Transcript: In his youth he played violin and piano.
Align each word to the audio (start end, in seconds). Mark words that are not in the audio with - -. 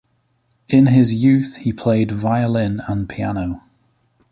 In 0.67 0.87
his 0.87 1.13
youth 1.13 1.57
he 1.57 1.71
played 1.71 2.09
violin 2.11 2.81
and 2.87 3.07
piano. 3.07 3.61